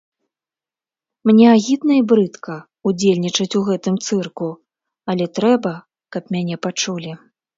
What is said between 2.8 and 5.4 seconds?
удзельнічаць у гэтым цырку, але